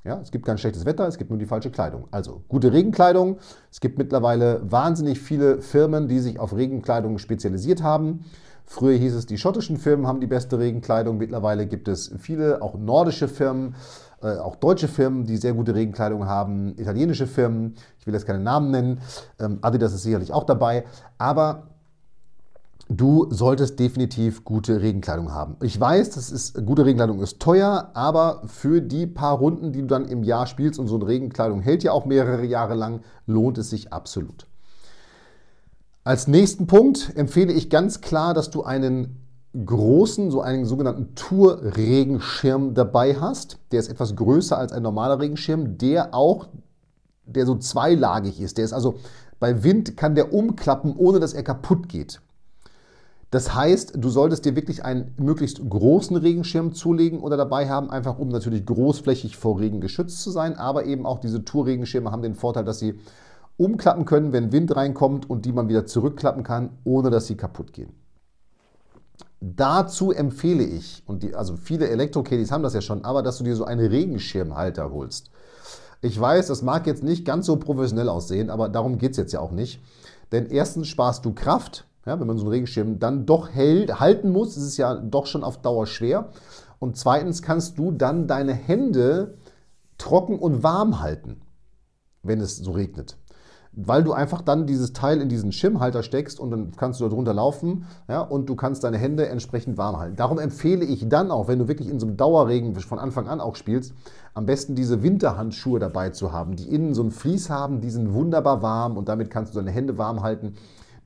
Ja, 0.05 0.20
es 0.20 0.31
gibt 0.31 0.44
kein 0.44 0.58
schlechtes 0.58 0.84
Wetter, 0.84 1.06
es 1.08 1.17
gibt 1.17 1.31
nur 1.31 1.38
die 1.38 1.46
falsche 1.46 1.70
Kleidung. 1.70 2.06
Also 2.11 2.43
gute 2.49 2.73
Regenkleidung. 2.73 3.38
Es 3.70 3.81
gibt 3.81 3.96
mittlerweile 3.96 4.61
wahnsinnig 4.70 5.20
viele 5.20 5.62
Firmen, 5.62 6.06
die 6.06 6.19
sich 6.19 6.38
auf 6.38 6.55
Regenkleidung 6.55 7.17
spezialisiert 7.17 7.82
haben. 7.82 8.26
Früher 8.67 8.99
hieß 8.99 9.14
es, 9.14 9.26
die 9.26 9.38
schottischen 9.38 9.79
Firmen 9.79 10.06
haben 10.06 10.20
die 10.20 10.26
beste 10.26 10.58
Regenkleidung. 10.58 11.17
Mittlerweile 11.17 11.67
gibt 11.67 11.88
es 11.88 12.12
viele, 12.19 12.61
auch 12.61 12.76
nordische 12.76 13.29
Firmen, 13.29 13.75
äh, 14.22 14.38
auch 14.38 14.56
deutsche 14.56 14.88
Firmen, 14.88 15.24
die 15.24 15.36
sehr 15.36 15.52
gute 15.52 15.74
Regenkleidung 15.74 16.26
haben, 16.26 16.78
italienische 16.78 17.26
Firmen, 17.26 17.74
ich 17.98 18.06
will 18.06 18.14
jetzt 18.14 18.26
keine 18.26 18.40
Namen 18.40 18.70
nennen, 18.70 19.00
ähm, 19.40 19.58
Adidas 19.62 19.92
ist 19.92 20.02
sicherlich 20.02 20.32
auch 20.32 20.44
dabei, 20.44 20.84
aber 21.19 21.69
du 22.88 23.26
solltest 23.30 23.78
definitiv 23.78 24.44
gute 24.44 24.80
Regenkleidung 24.80 25.32
haben. 25.32 25.56
Ich 25.62 25.78
weiß, 25.78 26.10
das 26.10 26.30
ist, 26.30 26.66
gute 26.66 26.84
Regenkleidung 26.84 27.20
ist 27.20 27.40
teuer, 27.40 27.90
aber 27.94 28.42
für 28.46 28.80
die 28.80 29.06
paar 29.06 29.38
Runden, 29.38 29.72
die 29.72 29.80
du 29.80 29.86
dann 29.86 30.06
im 30.06 30.22
Jahr 30.22 30.46
spielst 30.46 30.78
und 30.78 30.88
so 30.88 30.96
eine 30.96 31.06
Regenkleidung 31.06 31.60
hält 31.60 31.82
ja 31.82 31.92
auch 31.92 32.04
mehrere 32.04 32.44
Jahre 32.44 32.74
lang, 32.74 33.00
lohnt 33.26 33.58
es 33.58 33.70
sich 33.70 33.92
absolut. 33.92 34.46
Als 36.04 36.26
nächsten 36.26 36.66
Punkt 36.66 37.12
empfehle 37.14 37.52
ich 37.52 37.70
ganz 37.70 38.00
klar, 38.00 38.34
dass 38.34 38.50
du 38.50 38.64
einen 38.64 39.21
großen, 39.54 40.31
so 40.31 40.41
einen 40.41 40.65
sogenannten 40.65 41.15
Tour-Regenschirm 41.15 42.74
dabei 42.74 43.17
hast. 43.17 43.58
Der 43.70 43.81
ist 43.81 43.88
etwas 43.88 44.17
größer 44.17 44.56
als 44.56 44.72
ein 44.72 44.82
normaler 44.82 45.20
Regenschirm, 45.20 45.76
der 45.79 46.15
auch, 46.15 46.48
der 47.26 47.46
so 47.46 47.56
zweilagig 47.56 48.41
ist. 48.41 48.58
Der 48.58 48.65
ist 48.65 48.72
also 48.72 48.94
bei 49.38 49.62
Wind 49.65 49.96
kann 49.96 50.15
der 50.15 50.32
umklappen, 50.32 50.94
ohne 50.96 51.20
dass 51.20 51.34
er 51.34 51.43
kaputt 51.43 51.88
geht. 51.88 52.20
Das 53.31 53.55
heißt, 53.55 53.94
du 53.96 54.08
solltest 54.10 54.44
dir 54.44 54.56
wirklich 54.56 54.84
einen 54.84 55.15
möglichst 55.17 55.69
großen 55.69 56.17
Regenschirm 56.17 56.74
zulegen 56.74 57.20
oder 57.20 57.36
dabei 57.36 57.69
haben, 57.69 57.91
einfach 57.91 58.19
um 58.19 58.29
natürlich 58.29 58.67
großflächig 58.67 59.38
vor 59.38 59.58
Regen 59.58 59.81
geschützt 59.81 60.22
zu 60.22 60.31
sein. 60.31 60.55
Aber 60.55 60.84
eben 60.84 61.06
auch 61.06 61.19
diese 61.19 61.44
Tour-Regenschirme 61.44 62.10
haben 62.10 62.22
den 62.22 62.34
Vorteil, 62.34 62.65
dass 62.65 62.79
sie 62.79 63.00
umklappen 63.56 64.05
können, 64.05 64.32
wenn 64.32 64.53
Wind 64.53 64.76
reinkommt 64.76 65.29
und 65.29 65.44
die 65.44 65.53
man 65.53 65.69
wieder 65.69 65.86
zurückklappen 65.86 66.43
kann, 66.43 66.70
ohne 66.84 67.10
dass 67.10 67.26
sie 67.26 67.36
kaputt 67.36 67.72
gehen. 67.72 68.01
Dazu 69.44 70.13
empfehle 70.13 70.63
ich, 70.63 71.03
und 71.05 71.25
die, 71.25 71.34
also 71.34 71.56
viele 71.56 71.89
Elektro-Caddies 71.89 72.53
haben 72.53 72.63
das 72.63 72.75
ja 72.75 72.81
schon, 72.81 73.05
aber 73.05 73.25
dass 73.25 73.39
du 73.39 73.44
dir 73.44 73.56
so 73.56 73.65
einen 73.65 73.84
Regenschirmhalter 73.84 74.93
holst. 74.93 75.31
Ich 76.01 76.19
weiß, 76.20 76.46
das 76.46 76.63
mag 76.63 76.87
jetzt 76.87 77.03
nicht 77.03 77.25
ganz 77.25 77.46
so 77.46 77.56
professionell 77.56 78.08
aussehen, 78.08 78.51
aber 78.51 78.69
darum 78.69 78.99
geht 78.99 79.13
es 79.13 79.17
jetzt 79.17 79.32
ja 79.32 79.41
auch 79.41 79.51
nicht. 79.51 79.81
Denn 80.31 80.46
erstens 80.46 80.87
sparst 80.87 81.25
du 81.25 81.32
Kraft, 81.32 81.89
ja, 82.06 82.20
wenn 82.20 82.27
man 82.29 82.37
so 82.37 82.44
einen 82.44 82.53
Regenschirm 82.53 83.01
dann 83.01 83.27
doch 83.27 83.49
hält, 83.49 83.99
halten 83.99 84.31
muss, 84.31 84.56
ist 84.56 84.63
es 84.63 84.77
ja 84.77 84.94
doch 84.94 85.27
schon 85.27 85.43
auf 85.43 85.61
Dauer 85.61 85.89
schwer. 85.89 86.29
Und 86.79 86.96
zweitens 86.96 87.43
kannst 87.43 87.79
du 87.79 87.91
dann 87.91 88.29
deine 88.29 88.53
Hände 88.53 89.39
trocken 89.99 90.39
und 90.39 90.63
warm 90.63 91.01
halten, 91.01 91.41
wenn 92.22 92.41
es 92.41 92.58
so 92.58 92.70
regnet 92.70 93.17
weil 93.74 94.05
du 94.05 94.12
einfach 94.12 94.43
dann 94.43 94.67
dieses 94.67 94.93
Teil 94.93 95.20
in 95.20 95.29
diesen 95.29 95.50
Schirmhalter 95.50 96.02
steckst 96.02 96.38
und 96.38 96.50
dann 96.50 96.72
kannst 96.76 97.00
du 97.00 97.08
darunter 97.08 97.32
laufen 97.32 97.86
ja, 98.06 98.20
und 98.20 98.48
du 98.48 98.55
kannst 98.55 98.84
deine 98.84 98.98
Hände 98.98 99.29
entsprechend 99.29 99.79
warm 99.79 99.98
halten. 99.98 100.17
Darum 100.17 100.38
empfehle 100.38 100.84
ich 100.84 101.08
dann 101.08 101.31
auch, 101.31 101.48
wenn 101.48 101.58
du 101.58 101.69
wirklich 101.69 101.88
in 101.88 101.98
so 101.98 102.06
einem 102.06 102.17
Dauerregen 102.17 102.74
von 102.76 102.98
Anfang 102.98 103.29
an 103.29 103.41
auch 103.41 103.56
spielst, 103.56 103.94
am 104.34 104.44
besten 104.44 104.74
diese 104.74 105.02
Winterhandschuhe 105.02 105.81
dabei 105.81 106.10
zu 106.10 106.32
haben, 106.32 106.56
die 106.56 106.69
innen 106.69 106.94
so 106.94 107.02
ein 107.02 107.10
Vlies 107.10 107.48
haben, 107.48 107.81
die 107.81 107.91
sind 107.91 108.12
wunderbar 108.12 108.62
warm 108.62 108.96
und 108.96 109.08
damit 109.08 109.31
kannst 109.31 109.55
du 109.55 109.58
deine 109.58 109.70
Hände 109.70 109.96
warm 109.96 110.22
halten. 110.22 110.55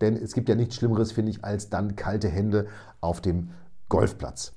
Denn 0.01 0.17
es 0.17 0.35
gibt 0.35 0.49
ja 0.49 0.55
nichts 0.55 0.75
Schlimmeres, 0.75 1.13
finde 1.13 1.31
ich, 1.31 1.45
als 1.45 1.71
dann 1.71 1.97
kalte 1.97 2.29
Hände 2.29 2.67
auf 3.01 3.21
dem 3.21 3.51
Golfplatz. 3.89 4.53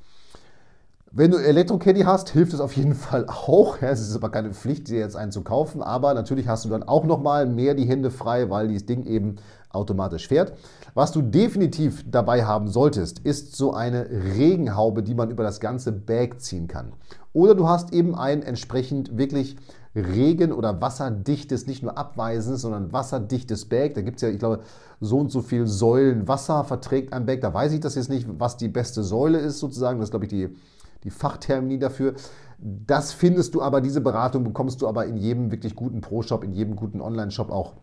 Wenn 1.12 1.32
du 1.32 1.38
Elektro-Caddy 1.38 2.02
hast, 2.02 2.30
hilft 2.30 2.54
es 2.54 2.60
auf 2.60 2.74
jeden 2.74 2.94
Fall 2.94 3.26
auch. 3.28 3.82
Es 3.82 4.00
ist 4.00 4.16
aber 4.16 4.30
keine 4.30 4.54
Pflicht, 4.54 4.90
dir 4.90 5.00
jetzt 5.00 5.16
einen 5.16 5.32
zu 5.32 5.42
kaufen, 5.42 5.82
aber 5.82 6.14
natürlich 6.14 6.48
hast 6.48 6.66
du 6.66 6.70
dann 6.70 6.84
auch 6.84 7.04
nochmal 7.04 7.48
mehr 7.48 7.74
die 7.74 7.86
Hände 7.86 8.12
frei, 8.12 8.52
weil 8.52 8.68
dieses 8.68 8.86
Ding 8.86 9.08
eben 9.08 9.38
automatisch 9.72 10.28
fährt. 10.28 10.54
Was 10.94 11.12
du 11.12 11.24
definitiv 11.24 12.06
dabei 12.08 12.46
haben 12.46 12.68
solltest, 12.68 13.20
ist 13.20 13.56
so 13.56 13.74
eine 13.74 14.08
Regenhaube, 14.36 15.02
die 15.02 15.16
man 15.16 15.32
über 15.32 15.42
das 15.42 15.60
ganze 15.60 15.92
Bag 15.92 16.42
ziehen 16.42 16.68
kann. 16.68 16.94
Oder 17.34 17.56
du 17.56 17.68
hast 17.68 17.92
eben 17.92 18.14
ein 18.14 18.44
entsprechend 18.44 19.18
wirklich 19.18 19.58
regen- 19.96 20.54
oder 20.54 20.80
wasserdichtes, 20.80 21.66
nicht 21.66 21.82
nur 21.82 21.98
abweisendes, 21.98 22.62
sondern 22.62 22.94
wasserdichtes 22.94 23.66
Bag. 23.66 23.96
Da 23.96 24.02
gibt 24.02 24.18
es 24.18 24.22
ja, 24.22 24.30
ich 24.30 24.38
glaube, 24.38 24.60
so 25.02 25.18
und 25.18 25.32
so 25.32 25.42
viel 25.42 25.66
Säulen 25.66 26.28
Wasser 26.28 26.64
verträgt 26.66 27.14
ein 27.14 27.26
Bag. 27.26 27.42
Da 27.42 27.52
weiß 27.52 27.72
ich 27.72 27.80
das 27.80 27.96
jetzt 27.96 28.10
nicht, 28.10 28.28
was 28.38 28.58
die 28.58 28.68
beste 28.68 29.02
Säule 29.02 29.40
ist 29.40 29.58
sozusagen. 29.58 30.00
Das 30.00 30.10
ist, 30.10 30.12
glaube 30.12 30.26
ich, 30.26 30.30
die, 30.30 30.56
die 31.04 31.10
Fachtermini 31.10 31.80
dafür. 31.80 32.14
Das 32.58 33.14
findest 33.14 33.56
du 33.56 33.62
aber, 33.62 33.82
diese 33.82 34.02
Beratung 34.02 34.44
bekommst 34.44 34.82
du 34.82 34.88
aber 34.88 35.06
in 35.06 35.18
jedem 35.18 35.52
wirklich 35.52 35.76
guten 35.76 36.02
Pro-Shop, 36.02 36.44
in 36.44 36.54
jedem 36.54 36.76
guten 36.76 37.02
Online-Shop 37.02 37.52
auch 37.52 37.74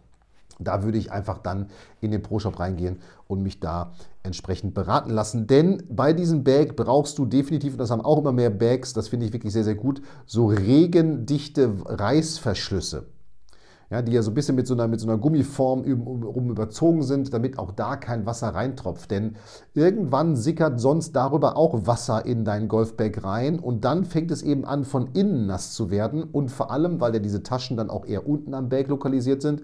da 0.58 0.82
würde 0.82 0.98
ich 0.98 1.12
einfach 1.12 1.38
dann 1.38 1.66
in 2.00 2.10
den 2.10 2.22
Pro-Shop 2.22 2.58
reingehen 2.58 3.00
und 3.26 3.42
mich 3.42 3.60
da 3.60 3.92
entsprechend 4.22 4.74
beraten 4.74 5.10
lassen. 5.10 5.46
Denn 5.46 5.82
bei 5.88 6.12
diesem 6.12 6.44
Bag 6.44 6.76
brauchst 6.76 7.18
du 7.18 7.26
definitiv, 7.26 7.74
und 7.74 7.78
das 7.78 7.90
haben 7.90 8.00
auch 8.00 8.18
immer 8.18 8.32
mehr 8.32 8.50
Bags, 8.50 8.92
das 8.92 9.08
finde 9.08 9.26
ich 9.26 9.32
wirklich 9.32 9.52
sehr, 9.52 9.64
sehr 9.64 9.74
gut, 9.74 10.02
so 10.24 10.46
regendichte 10.46 11.72
Reißverschlüsse. 11.84 13.06
Ja, 13.88 14.02
die 14.02 14.12
ja 14.12 14.22
so 14.22 14.32
ein 14.32 14.34
bisschen 14.34 14.56
mit 14.56 14.66
so 14.66 14.74
einer, 14.74 14.88
mit 14.88 14.98
so 14.98 15.06
einer 15.06 15.16
Gummiform 15.16 15.82
um, 15.82 16.50
überzogen 16.50 17.04
sind, 17.04 17.32
damit 17.32 17.58
auch 17.58 17.70
da 17.70 17.96
kein 17.96 18.26
Wasser 18.26 18.48
reintropft. 18.48 19.10
Denn 19.12 19.36
irgendwann 19.74 20.34
sickert 20.34 20.80
sonst 20.80 21.14
darüber 21.14 21.56
auch 21.56 21.86
Wasser 21.86 22.26
in 22.26 22.44
dein 22.44 22.66
Golfbag 22.66 23.22
rein 23.22 23.60
und 23.60 23.84
dann 23.84 24.04
fängt 24.04 24.32
es 24.32 24.42
eben 24.42 24.64
an, 24.64 24.84
von 24.84 25.12
innen 25.12 25.46
nass 25.46 25.72
zu 25.72 25.90
werden. 25.90 26.24
Und 26.24 26.50
vor 26.50 26.72
allem, 26.72 27.00
weil 27.00 27.14
ja 27.14 27.20
diese 27.20 27.44
Taschen 27.44 27.76
dann 27.76 27.90
auch 27.90 28.06
eher 28.06 28.28
unten 28.28 28.54
am 28.54 28.68
Bag 28.68 28.88
lokalisiert 28.88 29.40
sind, 29.40 29.62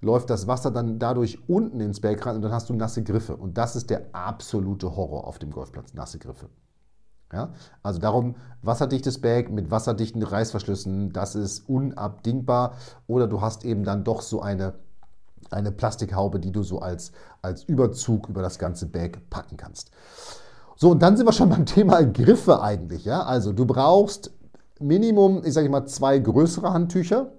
läuft 0.00 0.30
das 0.30 0.46
Wasser 0.46 0.70
dann 0.70 0.98
dadurch 0.98 1.38
unten 1.48 1.80
ins 1.80 2.00
Berg 2.00 2.24
rein 2.26 2.36
und 2.36 2.42
dann 2.42 2.52
hast 2.52 2.70
du 2.70 2.74
nasse 2.74 3.02
Griffe. 3.02 3.36
Und 3.36 3.58
das 3.58 3.76
ist 3.76 3.90
der 3.90 4.06
absolute 4.12 4.96
Horror 4.96 5.26
auf 5.26 5.38
dem 5.38 5.50
Golfplatz, 5.50 5.92
nasse 5.94 6.18
Griffe. 6.18 6.48
Ja? 7.32 7.50
Also 7.82 7.98
darum 7.98 8.36
wasserdichtes 8.62 9.20
Bag 9.20 9.50
mit 9.50 9.70
wasserdichten 9.70 10.22
Reißverschlüssen, 10.22 11.12
das 11.12 11.34
ist 11.34 11.68
unabdingbar. 11.68 12.74
Oder 13.06 13.26
du 13.26 13.40
hast 13.40 13.64
eben 13.64 13.84
dann 13.84 14.04
doch 14.04 14.22
so 14.22 14.40
eine, 14.40 14.74
eine 15.50 15.72
Plastikhaube, 15.72 16.38
die 16.38 16.52
du 16.52 16.62
so 16.62 16.80
als, 16.80 17.12
als 17.40 17.64
Überzug 17.64 18.28
über 18.28 18.42
das 18.42 18.58
ganze 18.58 18.86
Bag 18.86 19.30
packen 19.30 19.56
kannst. 19.56 19.90
So, 20.76 20.90
und 20.90 21.02
dann 21.02 21.16
sind 21.16 21.26
wir 21.26 21.32
schon 21.32 21.50
beim 21.50 21.66
Thema 21.66 22.04
Griffe 22.04 22.62
eigentlich. 22.62 23.04
Ja? 23.04 23.22
Also 23.22 23.52
du 23.52 23.66
brauchst 23.66 24.32
Minimum, 24.80 25.42
ich 25.44 25.54
sage 25.54 25.68
mal, 25.68 25.86
zwei 25.86 26.18
größere 26.18 26.72
Handtücher. 26.72 27.32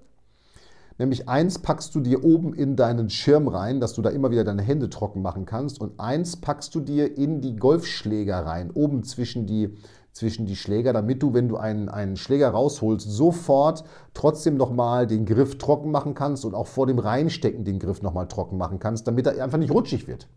Nämlich 1.03 1.27
eins 1.27 1.60
packst 1.60 1.93
du 1.95 2.00
dir 2.00 2.24
oben 2.24 2.53
in 2.53 2.77
deinen 2.77 3.10
Schirm 3.10 3.50
rein, 3.50 3.81
dass 3.81 3.91
du 3.91 4.01
da 4.01 4.10
immer 4.10 4.31
wieder 4.31 4.45
deine 4.45 4.62
Hände 4.62 4.89
trocken 4.89 5.22
machen 5.22 5.45
kannst. 5.45 5.81
Und 5.81 6.00
eins 6.00 6.38
packst 6.38 6.74
du 6.75 6.79
dir 6.79 7.17
in 7.17 7.41
die 7.41 7.57
Golfschläger 7.57 8.45
rein, 8.45 8.72
oben 8.72 9.03
zwischen 9.03 9.45
die, 9.45 9.75
zwischen 10.13 10.45
die 10.45 10.55
Schläger, 10.55 10.93
damit 10.93 11.22
du, 11.22 11.33
wenn 11.33 11.50
du 11.50 11.57
einen, 11.57 11.89
einen 11.89 12.15
Schläger 12.15 12.51
rausholst, 12.51 13.12
sofort 13.12 13.83
trotzdem 14.13 14.55
nochmal 14.55 15.05
den 15.05 15.25
Griff 15.25 15.57
trocken 15.57 15.91
machen 15.91 16.13
kannst 16.13 16.45
und 16.45 16.55
auch 16.55 16.67
vor 16.67 16.88
dem 16.88 17.00
Reinstecken 17.00 17.65
den 17.65 17.79
Griff 17.79 18.01
nochmal 18.01 18.29
trocken 18.29 18.55
machen 18.57 18.79
kannst, 18.79 19.05
damit 19.05 19.27
er 19.27 19.43
einfach 19.43 19.57
nicht 19.57 19.74
rutschig 19.74 20.07
wird. 20.07 20.29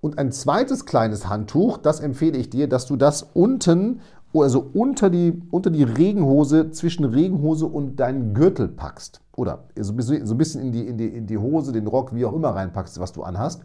Und 0.00 0.16
ein 0.16 0.32
zweites 0.32 0.86
kleines 0.86 1.28
Handtuch, 1.28 1.76
das 1.76 2.00
empfehle 2.00 2.38
ich 2.38 2.48
dir, 2.48 2.66
dass 2.66 2.86
du 2.86 2.96
das 2.96 3.22
unten 3.22 4.00
also 4.34 4.70
unter 4.74 5.10
die, 5.10 5.42
unter 5.50 5.70
die 5.70 5.82
Regenhose, 5.82 6.70
zwischen 6.70 7.04
Regenhose 7.04 7.66
und 7.66 7.96
deinen 7.96 8.34
Gürtel 8.34 8.68
packst. 8.68 9.20
Oder 9.36 9.64
so 9.78 9.92
ein 9.92 10.38
bisschen 10.38 10.60
in 10.60 10.72
die, 10.72 10.86
in, 10.86 10.98
die, 10.98 11.08
in 11.08 11.26
die 11.26 11.38
Hose, 11.38 11.72
den 11.72 11.86
Rock, 11.86 12.14
wie 12.14 12.24
auch 12.24 12.32
immer 12.34 12.50
reinpackst, 12.50 13.00
was 13.00 13.12
du 13.12 13.22
anhast. 13.22 13.62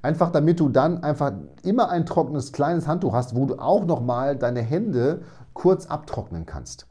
Einfach 0.00 0.30
damit 0.30 0.60
du 0.60 0.68
dann 0.68 1.02
einfach 1.02 1.32
immer 1.62 1.90
ein 1.90 2.06
trockenes 2.06 2.52
kleines 2.52 2.86
Handtuch 2.86 3.12
hast, 3.12 3.36
wo 3.36 3.46
du 3.46 3.56
auch 3.56 3.84
nochmal 3.84 4.36
deine 4.36 4.60
Hände 4.60 5.22
kurz 5.52 5.86
abtrocknen 5.86 6.46
kannst. 6.46 6.86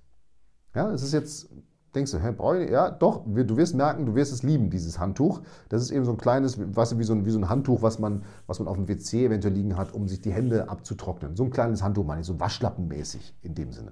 Ja, 0.75 0.91
es 0.91 1.03
ist 1.03 1.13
jetzt 1.13 1.49
denkst 1.95 2.11
du, 2.11 2.19
hä, 2.19 2.31
brauche 2.35 2.63
ich, 2.63 2.71
ja, 2.71 2.89
doch, 2.89 3.21
du 3.25 3.57
wirst 3.57 3.75
merken, 3.75 4.05
du 4.05 4.15
wirst 4.15 4.31
es 4.31 4.43
lieben, 4.43 4.69
dieses 4.69 4.99
Handtuch. 4.99 5.41
Das 5.69 5.81
ist 5.81 5.91
eben 5.91 6.05
so 6.05 6.11
ein 6.11 6.17
kleines, 6.17 6.57
weißt 6.57 6.93
du, 6.93 6.99
wie 6.99 7.03
so 7.03 7.13
ein, 7.13 7.25
wie 7.25 7.31
so 7.31 7.39
ein 7.39 7.49
Handtuch, 7.49 7.81
was 7.81 7.99
man, 7.99 8.23
was 8.47 8.59
man 8.59 8.67
auf 8.67 8.77
dem 8.77 8.87
WC 8.87 9.25
eventuell 9.25 9.53
liegen 9.53 9.77
hat, 9.77 9.93
um 9.93 10.07
sich 10.07 10.21
die 10.21 10.31
Hände 10.31 10.69
abzutrocknen. 10.69 11.35
So 11.35 11.43
ein 11.43 11.51
kleines 11.51 11.83
Handtuch 11.83 12.05
meine 12.05 12.21
ich, 12.21 12.27
so 12.27 12.39
waschlappenmäßig 12.39 13.35
in 13.41 13.55
dem 13.55 13.71
Sinne. 13.71 13.91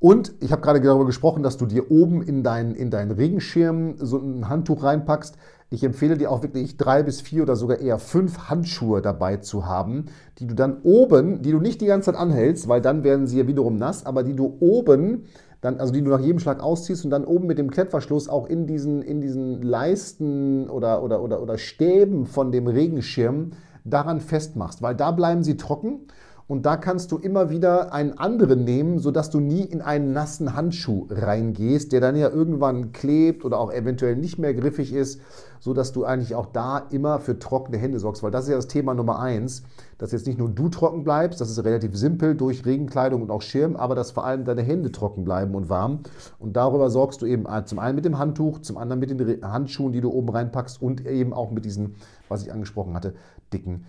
Und 0.00 0.32
ich 0.38 0.52
habe 0.52 0.62
gerade 0.62 0.80
darüber 0.80 1.06
gesprochen, 1.06 1.42
dass 1.42 1.56
du 1.56 1.66
dir 1.66 1.90
oben 1.90 2.22
in 2.22 2.44
deinen, 2.44 2.76
in 2.76 2.90
deinen 2.90 3.10
Regenschirm 3.10 3.96
so 3.98 4.18
ein 4.18 4.48
Handtuch 4.48 4.84
reinpackst. 4.84 5.36
Ich 5.70 5.82
empfehle 5.82 6.16
dir 6.16 6.30
auch 6.30 6.42
wirklich 6.42 6.76
drei 6.76 7.02
bis 7.02 7.20
vier 7.20 7.42
oder 7.42 7.56
sogar 7.56 7.78
eher 7.78 7.98
fünf 7.98 8.48
Handschuhe 8.48 9.02
dabei 9.02 9.38
zu 9.38 9.66
haben, 9.66 10.06
die 10.38 10.46
du 10.46 10.54
dann 10.54 10.78
oben, 10.82 11.42
die 11.42 11.50
du 11.50 11.58
nicht 11.58 11.80
die 11.80 11.86
ganze 11.86 12.12
Zeit 12.12 12.20
anhältst, 12.20 12.68
weil 12.68 12.80
dann 12.80 13.02
werden 13.02 13.26
sie 13.26 13.38
ja 13.38 13.48
wiederum 13.48 13.76
nass, 13.76 14.06
aber 14.06 14.22
die 14.22 14.36
du 14.36 14.56
oben 14.60 15.24
dann, 15.60 15.80
also 15.80 15.92
die 15.92 16.02
du 16.02 16.10
nach 16.10 16.20
jedem 16.20 16.38
Schlag 16.38 16.62
ausziehst 16.62 17.04
und 17.04 17.10
dann 17.10 17.24
oben 17.24 17.46
mit 17.46 17.58
dem 17.58 17.70
Klettverschluss 17.70 18.28
auch 18.28 18.46
in 18.46 18.66
diesen, 18.66 19.02
in 19.02 19.20
diesen 19.20 19.62
Leisten 19.62 20.68
oder, 20.70 21.02
oder, 21.02 21.22
oder, 21.22 21.42
oder 21.42 21.58
Stäben 21.58 22.26
von 22.26 22.52
dem 22.52 22.68
Regenschirm 22.68 23.50
daran 23.84 24.20
festmachst, 24.20 24.82
weil 24.82 24.94
da 24.94 25.10
bleiben 25.10 25.42
sie 25.42 25.56
trocken 25.56 26.06
und 26.48 26.64
da 26.64 26.78
kannst 26.78 27.12
du 27.12 27.18
immer 27.18 27.50
wieder 27.50 27.92
einen 27.92 28.16
anderen 28.16 28.64
nehmen, 28.64 28.98
sodass 28.98 29.28
du 29.28 29.38
nie 29.38 29.60
in 29.60 29.82
einen 29.82 30.14
nassen 30.14 30.56
Handschuh 30.56 31.06
reingehst, 31.10 31.92
der 31.92 32.00
dann 32.00 32.16
ja 32.16 32.30
irgendwann 32.30 32.92
klebt 32.92 33.44
oder 33.44 33.58
auch 33.58 33.70
eventuell 33.70 34.16
nicht 34.16 34.38
mehr 34.38 34.54
griffig 34.54 34.94
ist, 34.94 35.20
sodass 35.60 35.92
du 35.92 36.04
eigentlich 36.04 36.34
auch 36.34 36.46
da 36.46 36.78
immer 36.78 37.20
für 37.20 37.38
trockene 37.38 37.76
Hände 37.76 37.98
sorgst. 37.98 38.22
Weil 38.22 38.30
das 38.30 38.44
ist 38.44 38.50
ja 38.50 38.56
das 38.56 38.66
Thema 38.66 38.94
Nummer 38.94 39.18
eins, 39.18 39.62
dass 39.98 40.12
jetzt 40.12 40.26
nicht 40.26 40.38
nur 40.38 40.48
du 40.48 40.70
trocken 40.70 41.04
bleibst, 41.04 41.38
das 41.38 41.50
ist 41.50 41.62
relativ 41.62 41.94
simpel 41.94 42.34
durch 42.34 42.64
Regenkleidung 42.64 43.20
und 43.20 43.30
auch 43.30 43.42
Schirm, 43.42 43.76
aber 43.76 43.94
dass 43.94 44.12
vor 44.12 44.24
allem 44.24 44.46
deine 44.46 44.62
Hände 44.62 44.90
trocken 44.90 45.24
bleiben 45.24 45.54
und 45.54 45.68
warm. 45.68 46.00
Und 46.38 46.56
darüber 46.56 46.88
sorgst 46.88 47.20
du 47.20 47.26
eben 47.26 47.44
zum 47.66 47.78
einen 47.78 47.96
mit 47.96 48.06
dem 48.06 48.16
Handtuch, 48.16 48.60
zum 48.60 48.78
anderen 48.78 49.00
mit 49.00 49.10
den 49.10 49.44
Handschuhen, 49.44 49.92
die 49.92 50.00
du 50.00 50.10
oben 50.10 50.30
reinpackst 50.30 50.80
und 50.80 51.04
eben 51.04 51.34
auch 51.34 51.50
mit 51.50 51.66
diesen, 51.66 51.96
was 52.30 52.42
ich 52.42 52.50
angesprochen 52.50 52.94
hatte, 52.94 53.12
dicken 53.52 53.84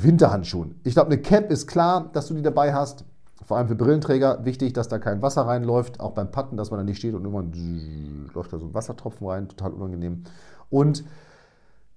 Winterhandschuhen. 0.00 0.80
Ich 0.84 0.94
glaube, 0.94 1.10
eine 1.10 1.20
Cap 1.20 1.50
ist 1.50 1.66
klar, 1.66 2.10
dass 2.12 2.28
du 2.28 2.34
die 2.34 2.42
dabei 2.42 2.72
hast. 2.72 3.04
Vor 3.44 3.56
allem 3.56 3.68
für 3.68 3.74
Brillenträger 3.74 4.44
wichtig, 4.44 4.72
dass 4.72 4.88
da 4.88 4.98
kein 4.98 5.20
Wasser 5.20 5.42
reinläuft. 5.42 6.00
Auch 6.00 6.12
beim 6.12 6.30
Patten, 6.30 6.56
dass 6.56 6.70
man 6.70 6.78
da 6.78 6.84
nicht 6.84 6.98
steht 6.98 7.14
und 7.14 7.24
irgendwann 7.24 8.30
läuft 8.34 8.52
da 8.52 8.58
so 8.58 8.66
ein 8.66 8.74
Wassertropfen 8.74 9.26
rein. 9.26 9.48
Total 9.48 9.72
unangenehm. 9.72 10.24
Und 10.70 11.04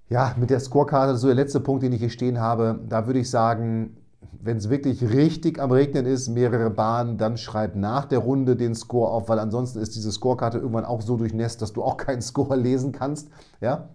ja, 0.10 0.36
mit 0.38 0.50
der 0.50 0.60
Scorekarte, 0.60 1.16
so 1.18 1.28
der 1.28 1.36
letzte 1.36 1.60
Punkt, 1.60 1.84
den 1.84 1.94
ich 1.94 2.00
hier 2.00 2.10
stehen 2.10 2.40
habe, 2.40 2.80
da 2.88 3.08
würde 3.08 3.20
ich 3.20 3.30
sagen, 3.30 3.98
wenn 4.42 4.58
es 4.58 4.70
wirklich 4.70 5.02
richtig 5.10 5.60
am 5.60 5.72
Regnen 5.72 6.06
ist, 6.06 6.28
mehrere 6.30 6.70
Bahnen, 6.70 7.18
dann 7.18 7.38
schreib 7.38 7.76
nach 7.76 8.06
der 8.06 8.20
Runde 8.20 8.56
den 8.56 8.76
Score 8.76 9.10
auf, 9.12 9.30
weil 9.30 9.40
ansonsten 9.40 9.80
ist 9.80 9.96
diese 9.96 10.12
Scorekarte 10.12 10.58
irgendwann 10.58 10.86
auch 10.86 11.02
so 11.02 11.18
durchnässt, 11.18 11.62
dass 11.62 11.74
du 11.74 11.84
auch 11.84 11.98
keinen 11.98 12.22
Score 12.22 12.56
lesen 12.56 12.92
kannst. 12.92 13.30
Ja? 13.62 13.90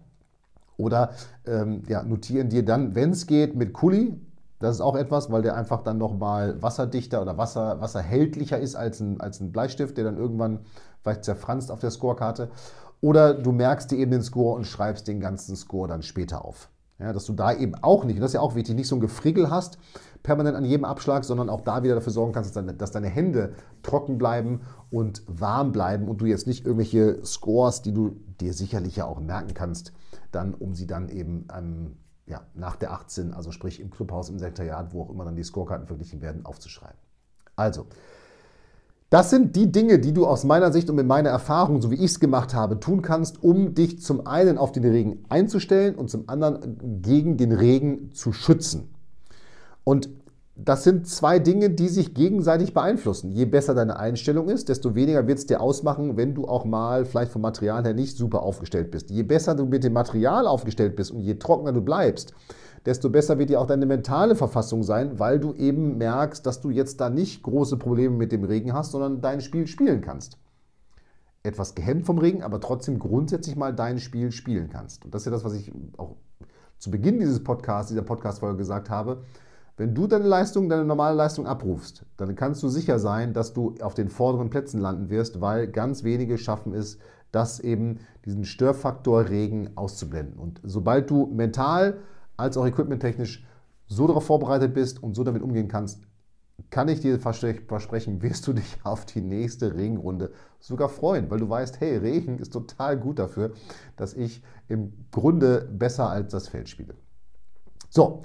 Oder 0.80 1.10
ähm, 1.46 1.82
ja, 1.88 2.02
notieren 2.02 2.48
dir 2.48 2.64
dann, 2.64 2.94
wenn 2.94 3.10
es 3.10 3.26
geht, 3.26 3.54
mit 3.54 3.72
Kuli. 3.72 4.20
Das 4.58 4.76
ist 4.76 4.80
auch 4.80 4.96
etwas, 4.96 5.30
weil 5.30 5.42
der 5.42 5.56
einfach 5.56 5.82
dann 5.82 5.98
nochmal 5.98 6.60
wasserdichter 6.62 7.22
oder 7.22 7.38
Wasser, 7.38 7.80
wasserhältlicher 7.80 8.58
ist 8.58 8.76
als 8.76 9.00
ein, 9.00 9.20
als 9.20 9.40
ein 9.40 9.52
Bleistift, 9.52 9.96
der 9.96 10.04
dann 10.04 10.18
irgendwann 10.18 10.60
vielleicht 11.02 11.24
zerfranst 11.24 11.70
auf 11.70 11.80
der 11.80 11.90
Scorekarte. 11.90 12.50
Oder 13.00 13.32
du 13.34 13.52
merkst 13.52 13.90
dir 13.90 13.98
eben 13.98 14.10
den 14.10 14.22
Score 14.22 14.56
und 14.56 14.66
schreibst 14.66 15.08
den 15.08 15.20
ganzen 15.20 15.56
Score 15.56 15.88
dann 15.88 16.02
später 16.02 16.44
auf. 16.44 16.68
Ja, 16.98 17.14
dass 17.14 17.24
du 17.24 17.32
da 17.32 17.54
eben 17.54 17.74
auch 17.76 18.04
nicht, 18.04 18.16
und 18.16 18.20
das 18.20 18.30
ist 18.30 18.34
ja 18.34 18.42
auch 18.42 18.54
wichtig, 18.54 18.76
nicht 18.76 18.88
so 18.88 18.96
ein 18.96 19.00
Gefrickel 19.00 19.48
hast, 19.48 19.78
permanent 20.22 20.54
an 20.54 20.66
jedem 20.66 20.84
Abschlag, 20.84 21.24
sondern 21.24 21.48
auch 21.48 21.62
da 21.62 21.82
wieder 21.82 21.94
dafür 21.94 22.12
sorgen 22.12 22.32
kannst, 22.32 22.50
dass 22.50 22.62
deine, 22.62 22.74
dass 22.74 22.90
deine 22.90 23.08
Hände 23.08 23.54
trocken 23.82 24.18
bleiben 24.18 24.60
und 24.90 25.22
warm 25.26 25.72
bleiben 25.72 26.08
und 26.08 26.20
du 26.20 26.26
jetzt 26.26 26.46
nicht 26.46 26.66
irgendwelche 26.66 27.24
Scores, 27.24 27.80
die 27.80 27.94
du 27.94 28.16
dir 28.38 28.52
sicherlich 28.52 28.96
ja 28.96 29.06
auch 29.06 29.18
merken 29.18 29.54
kannst, 29.54 29.94
dann, 30.30 30.54
um 30.54 30.74
sie 30.74 30.86
dann 30.86 31.08
eben 31.08 31.46
ähm, 31.56 31.96
ja, 32.26 32.42
nach 32.54 32.76
der 32.76 32.92
18, 32.92 33.34
also 33.34 33.50
sprich 33.50 33.80
im 33.80 33.90
Clubhaus, 33.90 34.28
im 34.28 34.38
Sekretariat, 34.38 34.92
wo 34.92 35.02
auch 35.02 35.10
immer 35.10 35.24
dann 35.24 35.36
die 35.36 35.42
Scorekarten 35.42 35.86
verglichen 35.86 36.20
werden, 36.20 36.46
aufzuschreiben. 36.46 36.96
Also, 37.56 37.86
das 39.10 39.28
sind 39.30 39.56
die 39.56 39.72
Dinge, 39.72 39.98
die 39.98 40.14
du 40.14 40.24
aus 40.24 40.44
meiner 40.44 40.72
Sicht 40.72 40.88
und 40.88 40.94
mit 40.94 41.06
meiner 41.06 41.30
Erfahrung, 41.30 41.82
so 41.82 41.90
wie 41.90 41.96
ich 41.96 42.12
es 42.12 42.20
gemacht 42.20 42.54
habe, 42.54 42.78
tun 42.78 43.02
kannst, 43.02 43.42
um 43.42 43.74
dich 43.74 44.00
zum 44.00 44.28
einen 44.28 44.56
auf 44.56 44.70
den 44.70 44.84
Regen 44.84 45.24
einzustellen 45.28 45.96
und 45.96 46.08
zum 46.08 46.28
anderen 46.28 47.02
gegen 47.02 47.36
den 47.36 47.50
Regen 47.50 48.12
zu 48.12 48.32
schützen. 48.32 48.94
Und 49.82 50.08
das 50.64 50.84
sind 50.84 51.06
zwei 51.06 51.38
Dinge, 51.38 51.70
die 51.70 51.88
sich 51.88 52.14
gegenseitig 52.14 52.74
beeinflussen. 52.74 53.30
Je 53.32 53.46
besser 53.46 53.74
deine 53.74 53.98
Einstellung 53.98 54.48
ist, 54.48 54.68
desto 54.68 54.94
weniger 54.94 55.26
wird 55.26 55.38
es 55.38 55.46
dir 55.46 55.60
ausmachen, 55.60 56.16
wenn 56.16 56.34
du 56.34 56.46
auch 56.46 56.64
mal 56.64 57.04
vielleicht 57.04 57.32
vom 57.32 57.42
Material 57.42 57.84
her 57.84 57.94
nicht 57.94 58.16
super 58.16 58.42
aufgestellt 58.42 58.90
bist. 58.90 59.10
Je 59.10 59.22
besser 59.22 59.54
du 59.54 59.64
mit 59.64 59.84
dem 59.84 59.94
Material 59.94 60.46
aufgestellt 60.46 60.96
bist 60.96 61.12
und 61.12 61.20
je 61.20 61.34
trockener 61.34 61.72
du 61.72 61.80
bleibst, 61.80 62.34
desto 62.84 63.08
besser 63.08 63.38
wird 63.38 63.50
dir 63.50 63.60
auch 63.60 63.66
deine 63.66 63.86
mentale 63.86 64.34
Verfassung 64.34 64.82
sein, 64.82 65.18
weil 65.18 65.38
du 65.38 65.54
eben 65.54 65.98
merkst, 65.98 66.44
dass 66.44 66.60
du 66.60 66.70
jetzt 66.70 67.00
da 67.00 67.08
nicht 67.08 67.42
große 67.42 67.76
Probleme 67.78 68.16
mit 68.16 68.32
dem 68.32 68.44
Regen 68.44 68.72
hast, 68.72 68.92
sondern 68.92 69.20
dein 69.20 69.40
Spiel 69.40 69.66
spielen 69.66 70.02
kannst. 70.02 70.36
Etwas 71.42 71.74
gehemmt 71.74 72.04
vom 72.04 72.18
Regen, 72.18 72.42
aber 72.42 72.60
trotzdem 72.60 72.98
grundsätzlich 72.98 73.56
mal 73.56 73.74
dein 73.74 73.98
Spiel 73.98 74.30
spielen 74.30 74.68
kannst. 74.68 75.06
Und 75.06 75.14
das 75.14 75.22
ist 75.22 75.26
ja 75.26 75.32
das, 75.32 75.44
was 75.44 75.54
ich 75.54 75.72
auch 75.96 76.16
zu 76.78 76.90
Beginn 76.90 77.18
dieses 77.18 77.42
Podcasts, 77.42 77.88
dieser 77.88 78.02
Podcast-Folge 78.02 78.58
gesagt 78.58 78.90
habe. 78.90 79.22
Wenn 79.80 79.94
du 79.94 80.06
deine 80.06 80.26
Leistung, 80.26 80.68
deine 80.68 80.84
normale 80.84 81.16
Leistung 81.16 81.46
abrufst, 81.46 82.04
dann 82.18 82.34
kannst 82.34 82.62
du 82.62 82.68
sicher 82.68 82.98
sein, 82.98 83.32
dass 83.32 83.54
du 83.54 83.76
auf 83.80 83.94
den 83.94 84.10
vorderen 84.10 84.50
Plätzen 84.50 84.78
landen 84.78 85.08
wirst, 85.08 85.40
weil 85.40 85.68
ganz 85.68 86.04
wenige 86.04 86.36
schaffen 86.36 86.74
es, 86.74 86.98
das 87.32 87.60
eben 87.60 88.00
diesen 88.26 88.44
Störfaktor 88.44 89.30
Regen 89.30 89.70
auszublenden. 89.76 90.38
Und 90.38 90.60
sobald 90.62 91.08
du 91.08 91.28
mental 91.28 91.96
als 92.36 92.58
auch 92.58 92.66
equipmenttechnisch 92.66 93.46
so 93.86 94.06
darauf 94.06 94.26
vorbereitet 94.26 94.74
bist 94.74 95.02
und 95.02 95.14
so 95.14 95.24
damit 95.24 95.40
umgehen 95.40 95.68
kannst, 95.68 96.02
kann 96.68 96.88
ich 96.88 97.00
dir 97.00 97.18
versprechen, 97.18 98.20
wirst 98.20 98.46
du 98.48 98.52
dich 98.52 98.76
auf 98.84 99.06
die 99.06 99.22
nächste 99.22 99.74
Regenrunde 99.74 100.30
sogar 100.58 100.90
freuen, 100.90 101.30
weil 101.30 101.40
du 101.40 101.48
weißt, 101.48 101.80
hey, 101.80 101.96
Regen 101.96 102.38
ist 102.38 102.52
total 102.52 102.98
gut 102.98 103.18
dafür, 103.18 103.52
dass 103.96 104.12
ich 104.12 104.42
im 104.68 104.92
Grunde 105.10 105.66
besser 105.72 106.10
als 106.10 106.32
das 106.32 106.48
Feld 106.48 106.68
spiele. 106.68 106.92
So, 107.88 108.20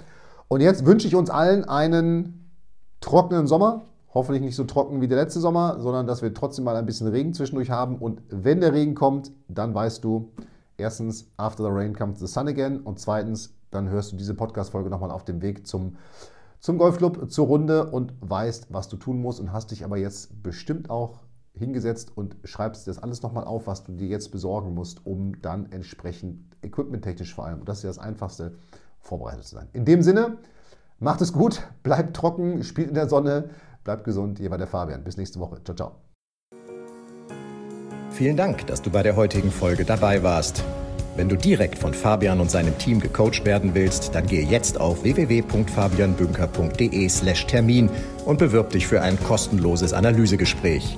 und 0.47 0.61
jetzt 0.61 0.85
wünsche 0.85 1.07
ich 1.07 1.15
uns 1.15 1.29
allen 1.29 1.65
einen 1.65 2.51
trockenen 3.01 3.47
Sommer. 3.47 3.85
Hoffentlich 4.13 4.43
nicht 4.43 4.55
so 4.55 4.63
trocken 4.63 5.01
wie 5.01 5.07
der 5.07 5.17
letzte 5.17 5.39
Sommer, 5.39 5.79
sondern 5.79 6.07
dass 6.07 6.21
wir 6.21 6.33
trotzdem 6.33 6.63
mal 6.63 6.75
ein 6.75 6.85
bisschen 6.85 7.07
Regen 7.07 7.33
zwischendurch 7.33 7.69
haben. 7.69 7.97
Und 7.97 8.21
wenn 8.29 8.61
der 8.61 8.73
Regen 8.73 8.95
kommt, 8.95 9.31
dann 9.49 9.73
weißt 9.73 10.03
du, 10.03 10.31
erstens, 10.77 11.27
after 11.35 11.63
the 11.63 11.69
rain 11.69 11.93
comes 11.93 12.19
the 12.19 12.27
sun 12.27 12.47
again. 12.47 12.79
Und 12.79 12.99
zweitens, 12.99 13.53
dann 13.71 13.89
hörst 13.89 14.13
du 14.13 14.15
diese 14.15 14.33
Podcast-Folge 14.33 14.89
nochmal 14.89 15.11
auf 15.11 15.25
dem 15.25 15.41
Weg 15.41 15.67
zum 15.67 15.97
zum 16.65 16.79
Golfclub, 16.79 17.29
zur 17.31 17.45
Runde 17.45 17.91
und 17.91 18.15
weißt, 18.21 18.73
was 18.73 18.89
du 18.89 18.97
tun 18.97 19.21
musst 19.21 19.39
und 19.39 19.53
hast 19.53 19.69
dich 19.69 19.85
aber 19.85 19.97
jetzt 19.97 20.41
bestimmt 20.41 20.89
auch 20.89 21.19
hingesetzt 21.53 22.11
und 22.15 22.37
schreibst 22.43 22.87
das 22.87 22.97
alles 22.97 23.21
nochmal 23.21 23.43
auf, 23.43 23.67
was 23.67 23.83
du 23.83 23.91
dir 23.91 24.07
jetzt 24.07 24.31
besorgen 24.31 24.73
musst, 24.73 25.05
um 25.05 25.39
dann 25.43 25.71
entsprechend 25.71 26.57
equipmenttechnisch 26.63 27.35
vor 27.35 27.45
allem, 27.45 27.63
das 27.65 27.77
ist 27.77 27.83
ja 27.83 27.89
das 27.91 27.99
Einfachste, 27.99 28.55
vorbereitet 29.05 29.45
zu 29.45 29.55
sein. 29.55 29.69
In 29.73 29.85
dem 29.85 30.01
Sinne, 30.01 30.37
macht 30.99 31.21
es 31.21 31.31
gut, 31.31 31.61
bleibt 31.83 32.15
trocken, 32.15 32.63
spielt 32.63 32.87
in 32.89 32.95
der 32.95 33.07
Sonne, 33.07 33.51
bleibt 33.83 34.03
gesund. 34.03 34.39
Hier 34.39 34.49
war 34.51 34.57
der 34.57 34.67
Fabian. 34.67 35.03
Bis 35.03 35.15
nächste 35.17 35.39
Woche. 35.39 35.63
Ciao, 35.63 35.75
ciao. 35.75 35.91
Vielen 38.11 38.37
Dank, 38.37 38.67
dass 38.67 38.81
du 38.81 38.89
bei 38.89 39.03
der 39.03 39.15
heutigen 39.15 39.51
Folge 39.51 39.85
dabei 39.85 40.23
warst. 40.23 40.63
Wenn 41.15 41.29
du 41.29 41.37
direkt 41.37 41.77
von 41.77 41.93
Fabian 41.93 42.41
und 42.41 42.51
seinem 42.51 42.77
Team 42.77 42.99
gecoacht 42.99 43.45
werden 43.45 43.73
willst, 43.73 44.13
dann 44.15 44.27
gehe 44.27 44.45
jetzt 44.45 44.81
auf 44.81 45.03
www.fabianbünker.de/termin 45.03 47.89
und 48.25 48.37
bewirb 48.37 48.71
dich 48.71 48.85
für 48.87 49.01
ein 49.01 49.17
kostenloses 49.23 49.93
Analysegespräch. 49.93 50.97